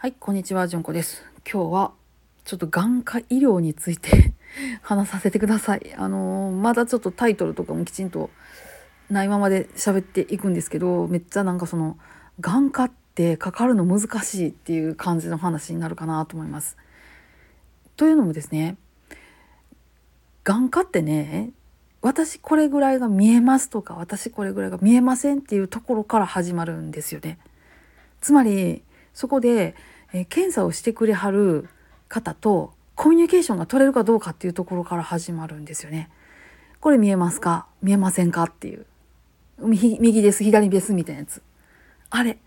[0.00, 1.24] はい、こんにちは、じゅんこです。
[1.44, 1.92] 今日は
[2.44, 4.32] ちょっと眼科医療について
[4.80, 5.92] 話させてください。
[5.96, 8.30] あのーまだちょっとタイトルとかもきちんと
[9.10, 11.98] ないままで喋っていくんですけど、めっちゃなんかその
[12.38, 16.76] 眼科ってかかるの難しいっていう感じの話になるかなと思います。
[17.96, 18.76] というのもですね、
[20.44, 21.50] 眼科ってね、
[22.02, 27.40] 私これぐらいが見えますとか、私これぐらいが見えませんっていうところから始まるんですよね。
[28.20, 28.84] つまり
[29.18, 29.74] そこで、
[30.12, 31.68] えー検査をしてくれはる
[32.08, 36.08] 方とコミュニケーションが取れるかどうかっていうところから始まるんですよね。
[36.78, 37.66] これ見えますか？
[37.82, 38.44] 見えませんか？
[38.44, 38.86] っていう。
[39.58, 40.44] 右です。
[40.44, 40.94] 左です。
[40.94, 41.42] みたいなやつ。
[42.10, 42.38] あれ。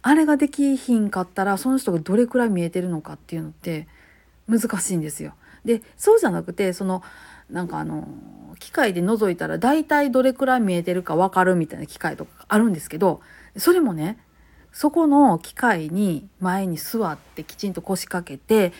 [0.00, 3.86] あれができひんかったらその人がどれくらい見えてるのかっていうのって
[4.48, 5.34] 難しいんですよ。
[5.66, 7.02] でそうじゃなくてその
[7.50, 8.08] なんかあの
[8.58, 13.20] 機械で覗いたら大体どれくらい見えてるか分かるみたいな機械とかあるんですけど
[13.58, 14.18] それもね
[14.78, 18.72] そこの機械に前に座ってきちんと腰掛けて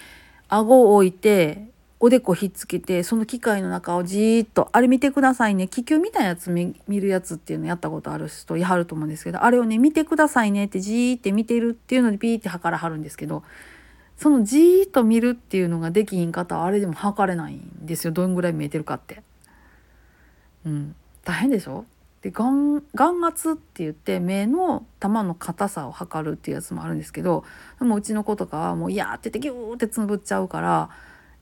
[0.48, 13.42] 顎を置いておでこひっつけてその機械の中をじーっとあれ見てくださいね気球みたいなやつ見るやつっていうのやったことある人いはると思うんですけどあれをね見てくださいねってじーって見てるっていうのでピーって測らはるんですけど
[14.16, 18.12] そのじーっと見るっていうのができひん方はあれでも測れないんですよ。
[18.12, 19.24] どんぐらい見えてるかって。
[20.64, 21.84] うん、大変でしょ？
[22.22, 27.44] で眼眼圧って言って目の玉の硬さを測るっていうやつもあるんですけど
[27.78, 30.91] でもうちの子とかはもう「いや」って言ってギューってつぶっちゃうから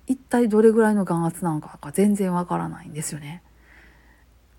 [0.07, 3.43] 一体どれぐらいの眼圧なのかが全然わからないんですよね。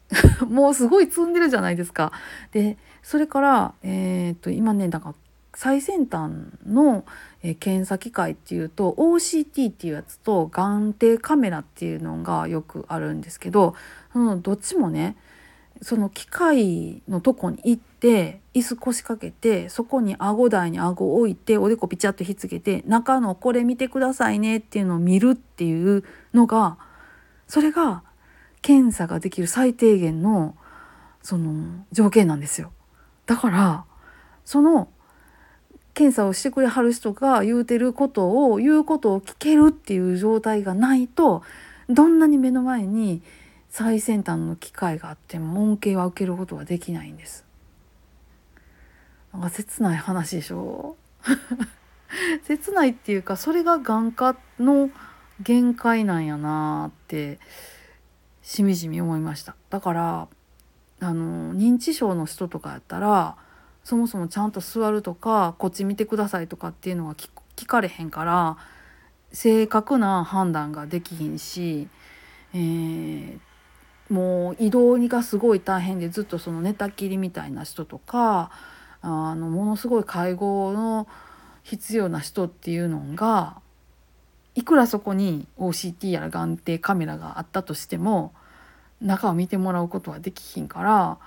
[0.48, 2.12] もうすごい積んでるじゃないですか。
[2.52, 5.16] でそれから、えー、と今ねなんか
[5.54, 6.32] 最先端
[6.68, 7.04] の、
[7.42, 13.76] え検査機械っていうと OCT っていうやつと眼底カメラっていうのがよくあるんですけど
[14.14, 15.16] そのどっちもね
[15.81, 26.78] その機械のとこに行って椅子腰掛けてそこに顎台に顎を置いておでこピチャッとひっつけて中のこれ見てくださいねっていうのを見るっていうのが
[27.48, 28.03] それが
[28.61, 30.55] 検査ができる最低限の
[31.21, 32.71] その条件なんですよ。
[33.26, 33.86] だから
[34.45, 34.89] その
[35.93, 41.42] 検査をしてくれはる人が言うてることを言うことを聞けるっていう状態がないと
[41.89, 43.21] どんなに目の前に
[43.70, 47.45] 最先端の機械があっても恩恵は受けることができないんです。
[49.33, 50.95] なんか切ない話でしょ？
[52.45, 54.89] 切ないっていうかそれが眼科の
[55.42, 57.39] 限界なんやなって
[58.42, 59.55] しみじみ思いました。
[59.70, 60.28] だから
[60.99, 63.36] あの認知症の人とかやったら
[63.84, 68.58] そもそもちゃんと座るとかこっち見てくださいとかっていうのが聞聞かれへんから
[69.32, 71.88] 正確な判断ができひんし、
[72.54, 73.47] えー
[74.10, 78.52] もう移動がすごい大変でずっとその寝たきりみたいな人とか
[79.02, 81.08] あのものすごい介護の
[81.64, 83.62] 必要な人っていうのが
[84.56, 88.34] いくらそこに OCT やら眼底カメラがあったとしても
[89.02, 91.17] 中を見てもらうことはできひんから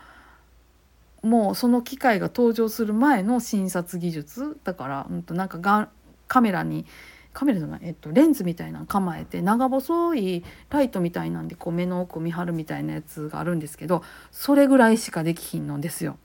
[1.23, 5.91] もうその機械が登場する前の診察技術だから、うん、となんかが
[6.27, 6.87] カメラに
[7.33, 14.03] カメラじゃない、えっと、レンズみたいなの構えて長細いライトみたいなんでこう目の奥を見張るみたいなやつがあるんですけど
[14.33, 16.19] それぐらいしかできひんのですよ。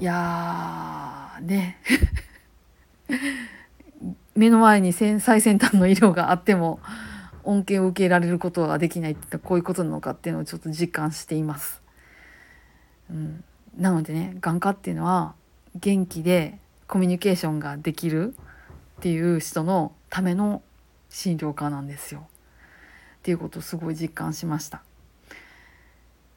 [0.00, 1.78] いやーね
[4.34, 6.80] 目の前に先最先端の医療があっても
[7.44, 11.82] 恩恵を受けられることができないってこういうことなのかっていうのをちょっと実感しています。
[13.10, 13.44] うん、
[13.76, 15.34] なのでね眼科っていうのは
[15.76, 18.34] 元気でコミュニケーションができる
[19.02, 20.62] っていう人のための
[21.10, 22.28] 診療科なんですよ。
[23.16, 24.80] っていうことをすごい実感しました。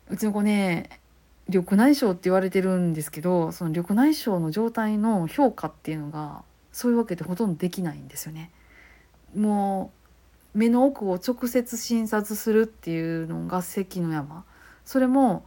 [0.09, 0.89] うちの子ね
[1.47, 8.49] 緑内障って言われてるんですけどその緑内障の状態の評価っていうのがそういうわけでほとんどできないんですよね。
[9.35, 9.91] も
[10.55, 14.43] う目の奥を直接診察するっていうのが関の山
[14.85, 15.45] それも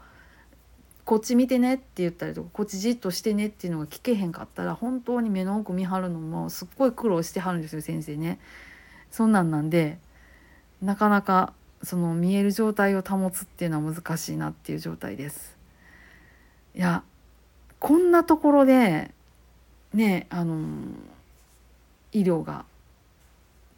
[1.08, 8.38] こっち見てねって言ったりとかこっちじっとしてねっていうのが聞けへんかったら本当に目の奥見張るのもすっごい苦労してはるんですよ先生ね。
[9.10, 9.96] そんなんなんで
[10.82, 15.56] なかなかその見える状態を保つっていうのは難しいなっていう状態です。
[16.74, 17.02] いや
[17.78, 19.10] こんなところで
[19.94, 20.58] ねあの
[22.12, 22.66] 医療が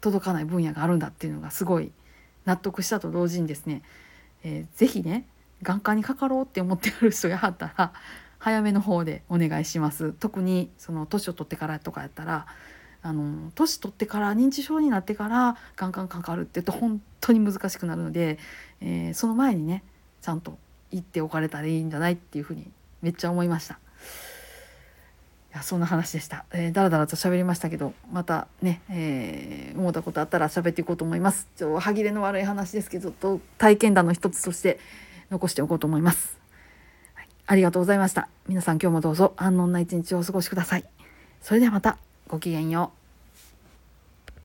[0.01, 1.93] 届かない分野があるんだっていうのがすごい
[2.43, 3.83] 納得したと同時にですね、
[4.43, 5.23] えー、ぜね
[5.63, 7.93] 眼科にかかろうって思ってる人があったら
[8.39, 10.13] 早めの方でお願いします。
[10.13, 12.47] 特にその年を取ってからとかやったら
[13.03, 18.39] あの年取ってから認知症になってから眼科にかかるって言うと本当に難しくなるので、
[18.79, 19.83] えーその前にね
[20.21, 20.57] ちゃんと
[20.91, 22.69] 行っておかれたらいいんじゃないっていうふうに
[23.01, 23.79] めっちゃ思いました。
[25.53, 31.47] いやそんな話でした、えー、だらだらと喋りましたけどまたね、えー、思ったことあったら喋っていこうと思います。
[31.57, 34.79] ちょ歯切れの悪い話ですけどと体験談の一つとして
[35.31, 36.37] 残しておこうと思います、
[37.15, 38.27] はい、ありがとうございました。
[38.47, 40.85] 皆さん今日もどうぞ安穏な一日をお過ごしください。
[41.41, 41.97] それではまた。
[42.27, 43.00] ごきげんよう。